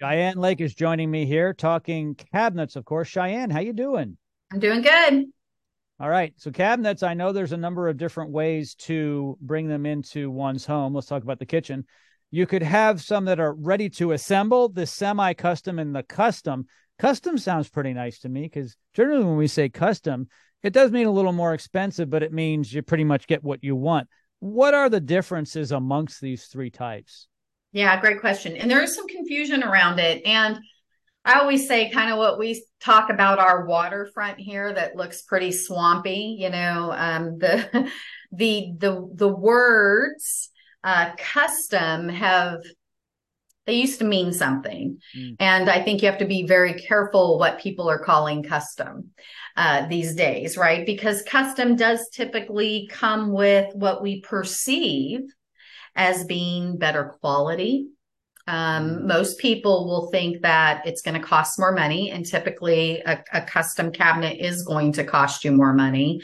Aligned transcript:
Cheyanne 0.00 0.36
Lake 0.36 0.60
is 0.60 0.74
joining 0.74 1.10
me 1.10 1.26
here 1.26 1.52
talking 1.52 2.14
cabinets, 2.14 2.76
of 2.76 2.84
course. 2.84 3.08
Cheyanne, 3.08 3.50
how 3.50 3.58
you 3.58 3.72
doing? 3.72 4.16
I'm 4.52 4.60
doing 4.60 4.82
good. 4.82 5.26
All 5.98 6.08
right. 6.08 6.32
So 6.36 6.52
cabinets, 6.52 7.02
I 7.02 7.14
know 7.14 7.32
there's 7.32 7.52
a 7.52 7.56
number 7.56 7.88
of 7.88 7.96
different 7.96 8.30
ways 8.30 8.76
to 8.76 9.36
bring 9.40 9.66
them 9.66 9.86
into 9.86 10.30
one's 10.30 10.64
home. 10.64 10.94
Let's 10.94 11.08
talk 11.08 11.24
about 11.24 11.40
the 11.40 11.46
kitchen. 11.46 11.84
You 12.30 12.46
could 12.46 12.62
have 12.62 13.02
some 13.02 13.24
that 13.24 13.40
are 13.40 13.52
ready 13.52 13.88
to 13.90 14.12
assemble, 14.12 14.68
the 14.68 14.86
semi-custom 14.86 15.80
and 15.80 15.94
the 15.96 16.04
custom. 16.04 16.66
Custom 17.00 17.36
sounds 17.36 17.68
pretty 17.68 17.92
nice 17.92 18.20
to 18.20 18.28
me 18.28 18.42
because 18.42 18.76
generally 18.94 19.24
when 19.24 19.36
we 19.36 19.48
say 19.48 19.68
custom, 19.68 20.28
it 20.62 20.72
does 20.72 20.92
mean 20.92 21.06
a 21.06 21.12
little 21.12 21.32
more 21.32 21.54
expensive, 21.54 22.08
but 22.08 22.22
it 22.22 22.32
means 22.32 22.72
you 22.72 22.82
pretty 22.82 23.04
much 23.04 23.26
get 23.26 23.42
what 23.42 23.64
you 23.64 23.74
want. 23.74 24.08
What 24.38 24.74
are 24.74 24.88
the 24.88 25.00
differences 25.00 25.72
amongst 25.72 26.20
these 26.20 26.46
three 26.46 26.70
types? 26.70 27.26
Yeah, 27.72 28.00
great 28.00 28.20
question. 28.20 28.56
And 28.56 28.70
there 28.70 28.82
is 28.82 28.94
some 28.94 29.06
confusion 29.06 29.62
around 29.62 29.98
it. 29.98 30.24
And 30.24 30.58
I 31.24 31.40
always 31.40 31.68
say 31.68 31.90
kind 31.90 32.10
of 32.10 32.18
what 32.18 32.38
we 32.38 32.64
talk 32.80 33.10
about 33.10 33.38
our 33.38 33.66
waterfront 33.66 34.38
here 34.38 34.72
that 34.72 34.96
looks 34.96 35.22
pretty 35.22 35.52
swampy, 35.52 36.38
you 36.40 36.50
know, 36.50 36.92
um, 36.96 37.38
the 37.38 37.90
the 38.32 38.72
the 38.78 39.10
the 39.14 39.28
words 39.28 40.50
uh, 40.82 41.10
custom 41.16 42.08
have 42.08 42.60
they 43.66 43.74
used 43.74 43.98
to 43.98 44.06
mean 44.06 44.32
something. 44.32 44.98
Mm. 45.14 45.36
And 45.38 45.68
I 45.68 45.82
think 45.82 46.00
you 46.00 46.08
have 46.08 46.20
to 46.20 46.24
be 46.24 46.46
very 46.46 46.72
careful 46.72 47.38
what 47.38 47.60
people 47.60 47.90
are 47.90 47.98
calling 47.98 48.42
custom 48.42 49.10
uh, 49.58 49.86
these 49.88 50.14
days, 50.14 50.56
right? 50.56 50.86
Because 50.86 51.20
custom 51.22 51.76
does 51.76 52.08
typically 52.08 52.88
come 52.90 53.30
with 53.30 53.74
what 53.74 54.02
we 54.02 54.22
perceive 54.22 55.20
as 55.98 56.24
being 56.24 56.78
better 56.78 57.16
quality. 57.20 57.88
Um, 58.46 58.90
mm-hmm. 58.90 59.06
most 59.08 59.38
people 59.38 59.86
will 59.86 60.10
think 60.10 60.40
that 60.40 60.86
it's 60.86 61.02
going 61.02 61.20
to 61.20 61.26
cost 61.26 61.58
more 61.58 61.72
money, 61.72 62.10
and 62.10 62.24
typically 62.24 63.00
a, 63.00 63.22
a 63.34 63.42
custom 63.42 63.92
cabinet 63.92 64.38
is 64.38 64.62
going 64.62 64.92
to 64.92 65.04
cost 65.04 65.44
you 65.44 65.52
more 65.52 65.74
money. 65.74 66.22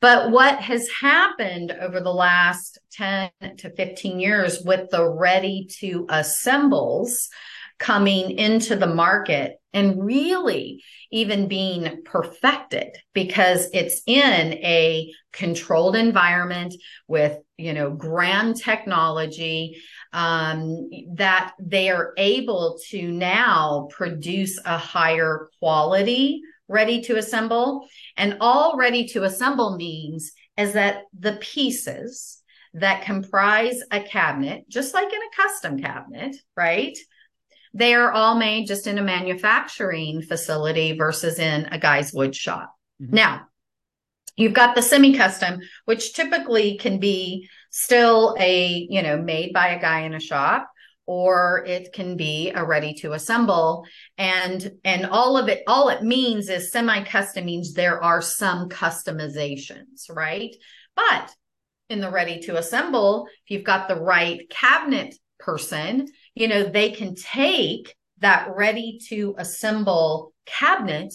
But 0.00 0.32
what 0.32 0.58
has 0.58 0.88
happened 0.88 1.70
over 1.70 2.00
the 2.00 2.12
last 2.12 2.78
10 2.94 3.30
to 3.58 3.70
15 3.70 4.18
years 4.18 4.60
with 4.64 4.90
the 4.90 5.08
ready 5.08 5.68
to 5.78 6.06
assembles 6.08 7.28
coming 7.82 8.38
into 8.38 8.76
the 8.76 8.86
market 8.86 9.56
and 9.72 10.04
really 10.04 10.80
even 11.10 11.48
being 11.48 12.02
perfected 12.04 12.96
because 13.12 13.68
it's 13.72 14.02
in 14.06 14.52
a 14.52 15.12
controlled 15.32 15.96
environment 15.96 16.72
with 17.08 17.36
you 17.58 17.72
know 17.72 17.90
grand 17.90 18.54
technology 18.54 19.82
um, 20.12 20.88
that 21.14 21.54
they 21.58 21.90
are 21.90 22.12
able 22.18 22.78
to 22.88 23.10
now 23.10 23.88
produce 23.90 24.60
a 24.64 24.78
higher 24.78 25.48
quality 25.58 26.40
ready 26.68 27.02
to 27.02 27.16
assemble. 27.16 27.88
And 28.16 28.36
all 28.40 28.76
ready 28.76 29.08
to 29.08 29.24
assemble 29.24 29.76
means 29.76 30.30
is 30.56 30.74
that 30.74 31.02
the 31.18 31.32
pieces 31.32 32.42
that 32.74 33.02
comprise 33.02 33.80
a 33.90 34.00
cabinet 34.00 34.68
just 34.68 34.94
like 34.94 35.12
in 35.12 35.20
a 35.20 35.42
custom 35.42 35.78
cabinet 35.78 36.34
right 36.56 36.96
they 37.74 37.94
are 37.94 38.12
all 38.12 38.34
made 38.34 38.66
just 38.66 38.86
in 38.86 38.98
a 38.98 39.02
manufacturing 39.02 40.22
facility 40.22 40.96
versus 40.96 41.38
in 41.38 41.66
a 41.66 41.78
guy's 41.78 42.12
wood 42.12 42.34
shop. 42.34 42.74
Mm-hmm. 43.02 43.14
Now, 43.14 43.42
you've 44.36 44.52
got 44.52 44.74
the 44.74 44.82
semi-custom, 44.82 45.60
which 45.84 46.14
typically 46.14 46.76
can 46.78 46.98
be 46.98 47.48
still 47.70 48.36
a, 48.38 48.86
you 48.90 49.02
know, 49.02 49.16
made 49.20 49.52
by 49.52 49.68
a 49.68 49.80
guy 49.80 50.00
in 50.00 50.14
a 50.14 50.20
shop 50.20 50.68
or 51.06 51.64
it 51.66 51.92
can 51.92 52.16
be 52.16 52.50
a 52.54 52.64
ready 52.64 52.94
to 52.94 53.12
assemble 53.12 53.84
and 54.18 54.70
and 54.84 55.04
all 55.06 55.36
of 55.36 55.48
it 55.48 55.62
all 55.66 55.88
it 55.88 56.02
means 56.02 56.48
is 56.48 56.70
semi 56.70 57.02
custom 57.04 57.44
means 57.44 57.72
there 57.72 58.02
are 58.02 58.22
some 58.22 58.68
customizations 58.68 60.08
right 60.08 60.54
but 60.94 61.34
in 61.88 62.00
the 62.00 62.10
ready 62.10 62.38
to 62.38 62.56
assemble 62.56 63.26
if 63.44 63.50
you've 63.50 63.64
got 63.64 63.88
the 63.88 64.00
right 64.00 64.48
cabinet 64.48 65.14
person 65.40 66.06
you 66.34 66.48
know, 66.48 66.64
they 66.64 66.90
can 66.90 67.14
take 67.14 67.94
that 68.18 68.48
ready 68.56 68.98
to 69.08 69.34
assemble 69.38 70.32
cabinet 70.46 71.12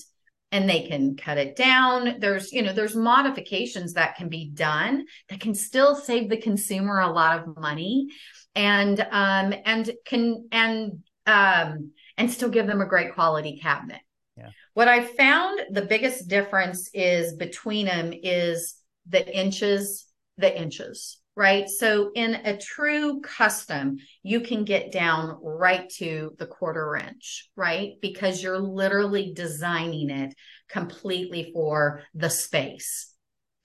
and 0.51 0.69
they 0.69 0.88
can 0.88 1.16
cut 1.17 1.38
it 1.38 1.55
down. 1.55 2.19
There's 2.19 2.51
you 2.51 2.61
know 2.61 2.73
there's 2.73 2.95
modifications 2.95 3.94
that 3.94 4.16
can 4.16 4.29
be 4.29 4.50
done 4.50 5.06
that 5.29 5.39
can 5.39 5.53
still 5.53 5.95
save 5.95 6.29
the 6.29 6.38
consumer 6.38 7.00
a 7.00 7.11
lot 7.11 7.39
of 7.39 7.57
money 7.57 8.07
and 8.56 9.00
um 9.00 9.53
and 9.66 9.89
can 10.06 10.47
and 10.51 11.03
um 11.25 11.91
and 12.17 12.31
still 12.31 12.50
give 12.50 12.67
them 12.67 12.81
a 12.81 12.88
great 12.88 13.13
quality 13.13 13.59
cabinet. 13.61 14.01
Yeah. 14.38 14.50
what 14.75 14.88
i 14.88 15.03
found 15.03 15.61
the 15.72 15.81
biggest 15.81 16.27
difference 16.27 16.91
is 16.94 17.33
between 17.33 17.88
them 17.88 18.13
is 18.13 18.75
the 19.09 19.25
inches 19.35 20.06
the 20.38 20.56
inches 20.56 21.19
right? 21.37 21.69
So 21.69 22.09
in 22.15 22.33
a 22.33 22.57
true 22.57 23.21
custom, 23.21 23.97
you 24.23 24.41
can 24.41 24.65
get 24.65 24.91
down 24.91 25.37
right 25.43 25.87
to 25.97 26.33
the 26.39 26.47
quarter 26.47 26.95
inch, 26.95 27.47
right? 27.55 27.93
Because 28.01 28.41
you're 28.41 28.57
literally 28.57 29.33
designing 29.35 30.09
it 30.09 30.33
completely 30.67 31.51
for 31.53 32.01
the 32.15 32.31
space. 32.31 33.13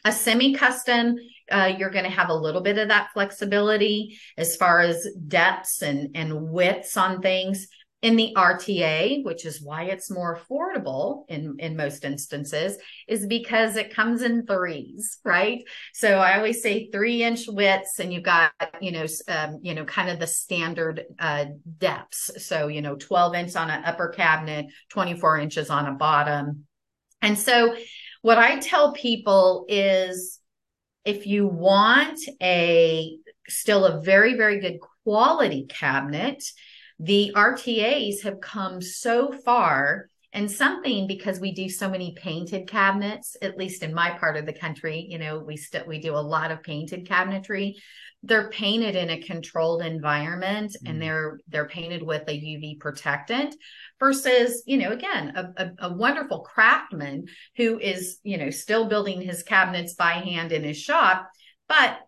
A 0.05 0.13
semi 0.13 0.55
custom, 0.55 1.17
uh, 1.51 1.73
you're 1.79 1.91
going 1.91 2.05
to 2.05 2.11
have 2.11 2.29
a 2.29 2.35
little 2.35 2.61
bit 2.61 2.77
of 2.77 2.89
that 2.89 3.09
flexibility 3.15 4.19
as 4.37 4.55
far 4.57 4.81
as 4.81 5.09
depths 5.27 5.81
and, 5.81 6.15
and 6.15 6.51
widths 6.51 6.99
on 6.99 7.23
things 7.23 7.69
in 8.03 8.17
the 8.17 8.35
RTA, 8.37 9.23
which 9.25 9.47
is 9.47 9.63
why 9.63 9.85
it's 9.85 10.11
more 10.11 10.37
affordable 10.37 11.25
in, 11.29 11.55
in 11.61 11.77
most 11.77 12.05
instances, 12.05 12.77
is 13.07 13.27
because 13.27 13.77
it 13.77 13.95
comes 13.95 14.23
in 14.23 14.45
threes, 14.45 15.19
right? 15.25 15.63
So 15.95 16.19
I 16.19 16.37
always 16.37 16.63
say 16.63 16.91
three 16.91 17.23
inch 17.23 17.47
widths 17.47 18.01
and 18.01 18.13
you've 18.13 18.25
got, 18.25 18.53
you 18.81 18.91
know, 18.91 19.07
um, 19.29 19.61
you 19.63 19.75
know, 19.75 19.85
kind 19.85 20.11
of 20.11 20.19
the 20.19 20.27
standard 20.27 21.05
uh, 21.21 21.47
depths. 21.79 22.45
So, 22.45 22.67
you 22.67 22.83
know, 22.83 22.97
12 22.97 23.35
inch 23.37 23.57
on 23.57 23.71
an 23.71 23.85
upper 23.85 24.09
cabinet, 24.09 24.67
24 24.89 25.39
inches 25.39 25.71
on 25.71 25.87
a 25.87 25.93
bottom. 25.93 26.67
And 27.23 27.39
so 27.39 27.77
what 28.23 28.39
I 28.39 28.59
tell 28.59 28.93
people 28.93 29.65
is 29.69 30.41
if 31.05 31.27
you 31.27 31.47
want 31.47 32.19
a 32.43 33.17
still 33.49 33.85
a 33.85 34.01
very, 34.01 34.35
very 34.35 34.61
good 34.61 34.79
quality 35.05 35.67
cabinet, 35.69 36.43
the 37.03 37.33
RTAs 37.35 38.23
have 38.23 38.41
come 38.41 38.81
so 38.81 39.33
far 39.33 40.09
and 40.33 40.49
something 40.49 41.09
because 41.09 41.41
we 41.41 41.53
do 41.53 41.69
so 41.69 41.91
many 41.91 42.15
painted 42.17 42.69
cabinets 42.69 43.37
at 43.43 43.59
least 43.59 43.83
in 43.83 43.93
my 43.93 44.11
part 44.11 44.37
of 44.37 44.47
the 44.47 44.53
country 44.53 45.05
you 45.09 45.19
know 45.19 45.41
we 45.41 45.57
still 45.57 45.85
we 45.87 45.99
do 45.99 46.15
a 46.15 46.17
lot 46.17 46.51
of 46.51 46.63
painted 46.63 47.07
cabinetry 47.07 47.75
they're 48.23 48.51
painted 48.51 48.95
in 48.95 49.11
a 49.11 49.21
controlled 49.21 49.83
environment 49.83 50.71
mm. 50.71 50.91
and 50.91 51.03
they're 51.03 51.39
they're 51.49 51.69
painted 51.69 52.03
with 52.03 52.23
a 52.29 52.41
uv 52.41 52.79
protectant 52.79 53.55
versus 53.99 54.63
you 54.65 54.79
know 54.79 54.93
again 54.93 55.33
a, 55.37 55.63
a, 55.63 55.71
a, 55.89 55.93
wonderful 55.93 56.41
craftsman 56.41 57.27
who 57.57 57.79
is 57.79 58.19
you 58.23 58.39
know 58.39 58.51
still 58.51 58.89
building 58.89 59.21
his 59.21 59.43
cabinets 59.43 59.95
by 59.95 60.13
hand 60.13 60.53
in 60.53 60.63
his 60.63 60.79
shop 60.79 61.29
but 61.69 61.99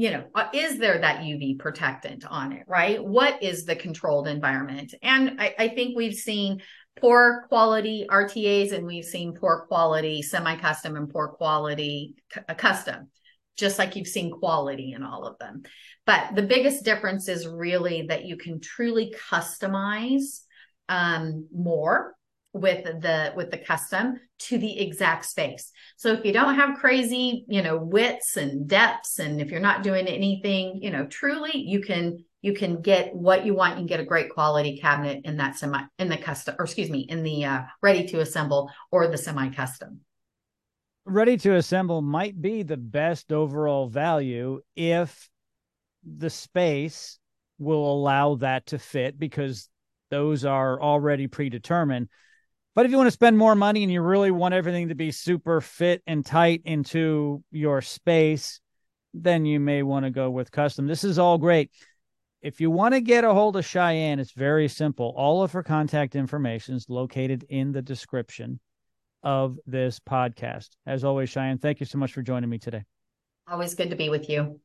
you 0.00 0.10
know, 0.10 0.24
uh, 0.34 0.46
is 0.54 0.78
there 0.78 0.98
that 0.98 1.20
UV 1.20 1.58
protectant 1.58 2.24
on 2.26 2.52
it, 2.52 2.62
right? 2.66 3.04
What 3.04 3.42
is 3.42 3.66
the 3.66 3.76
controlled 3.76 4.28
environment? 4.28 4.94
And 5.02 5.38
I, 5.38 5.54
I 5.58 5.68
think 5.68 5.94
we've 5.94 6.14
seen 6.14 6.62
poor 6.98 7.44
quality 7.48 8.06
RTAs 8.08 8.72
and 8.72 8.86
we've 8.86 9.04
seen 9.04 9.34
poor 9.34 9.66
quality 9.68 10.22
semi 10.22 10.56
custom 10.56 10.96
and 10.96 11.10
poor 11.10 11.28
quality 11.28 12.14
uh, 12.48 12.54
custom, 12.54 13.08
just 13.58 13.78
like 13.78 13.94
you've 13.94 14.06
seen 14.06 14.30
quality 14.30 14.94
in 14.94 15.02
all 15.02 15.26
of 15.26 15.38
them. 15.38 15.64
But 16.06 16.34
the 16.34 16.44
biggest 16.44 16.82
difference 16.82 17.28
is 17.28 17.46
really 17.46 18.06
that 18.08 18.24
you 18.24 18.38
can 18.38 18.58
truly 18.58 19.14
customize 19.30 20.40
um, 20.88 21.46
more 21.54 22.14
with 22.52 22.84
the 22.84 23.32
with 23.36 23.50
the 23.50 23.58
custom 23.58 24.18
to 24.38 24.58
the 24.58 24.80
exact 24.80 25.24
space. 25.24 25.70
So 25.96 26.12
if 26.12 26.24
you 26.24 26.32
don't 26.32 26.56
have 26.56 26.78
crazy, 26.78 27.44
you 27.48 27.62
know, 27.62 27.76
widths 27.76 28.36
and 28.36 28.68
depths 28.68 29.18
and 29.18 29.40
if 29.40 29.50
you're 29.50 29.60
not 29.60 29.82
doing 29.82 30.06
anything, 30.06 30.80
you 30.82 30.90
know, 30.90 31.06
truly 31.06 31.56
you 31.56 31.80
can 31.80 32.24
you 32.42 32.54
can 32.54 32.80
get 32.80 33.14
what 33.14 33.44
you 33.44 33.54
want. 33.54 33.78
You 33.78 33.86
get 33.86 34.00
a 34.00 34.04
great 34.04 34.30
quality 34.30 34.78
cabinet 34.78 35.22
in 35.24 35.36
that 35.36 35.56
semi 35.56 35.82
in 35.98 36.08
the 36.08 36.16
custom 36.16 36.56
or 36.58 36.64
excuse 36.64 36.90
me, 36.90 37.00
in 37.00 37.22
the 37.22 37.44
uh, 37.44 37.62
ready 37.82 38.06
to 38.08 38.20
assemble 38.20 38.70
or 38.90 39.06
the 39.06 39.18
semi 39.18 39.50
custom. 39.50 40.00
Ready 41.04 41.36
to 41.38 41.54
assemble 41.54 42.02
might 42.02 42.40
be 42.40 42.62
the 42.62 42.76
best 42.76 43.32
overall 43.32 43.88
value 43.88 44.60
if 44.74 45.28
the 46.04 46.30
space 46.30 47.18
will 47.58 47.92
allow 47.92 48.36
that 48.36 48.66
to 48.66 48.78
fit 48.78 49.18
because 49.18 49.68
those 50.10 50.44
are 50.44 50.80
already 50.80 51.26
predetermined 51.26 52.08
but 52.80 52.86
if 52.86 52.92
you 52.92 52.96
want 52.96 53.08
to 53.08 53.12
spend 53.12 53.36
more 53.36 53.54
money 53.54 53.82
and 53.82 53.92
you 53.92 54.00
really 54.00 54.30
want 54.30 54.54
everything 54.54 54.88
to 54.88 54.94
be 54.94 55.10
super 55.10 55.60
fit 55.60 56.02
and 56.06 56.24
tight 56.24 56.62
into 56.64 57.44
your 57.50 57.82
space, 57.82 58.58
then 59.12 59.44
you 59.44 59.60
may 59.60 59.82
want 59.82 60.06
to 60.06 60.10
go 60.10 60.30
with 60.30 60.50
custom. 60.50 60.86
This 60.86 61.04
is 61.04 61.18
all 61.18 61.36
great. 61.36 61.70
if 62.40 62.58
you 62.58 62.70
want 62.70 62.94
to 62.94 63.02
get 63.02 63.22
a 63.22 63.34
hold 63.34 63.58
of 63.58 63.66
Cheyanne, 63.66 64.18
it's 64.18 64.32
very 64.32 64.66
simple. 64.66 65.12
All 65.14 65.42
of 65.42 65.52
her 65.52 65.62
contact 65.62 66.16
information 66.16 66.74
is 66.74 66.88
located 66.88 67.44
in 67.50 67.70
the 67.70 67.82
description 67.82 68.60
of 69.22 69.58
this 69.66 70.00
podcast. 70.00 70.70
As 70.86 71.04
always, 71.04 71.28
Cheyanne, 71.28 71.58
thank 71.60 71.80
you 71.80 71.86
so 71.86 71.98
much 71.98 72.14
for 72.14 72.22
joining 72.22 72.48
me 72.48 72.56
today. 72.56 72.84
Always 73.46 73.74
good 73.74 73.90
to 73.90 73.96
be 73.96 74.08
with 74.08 74.30
you. 74.30 74.58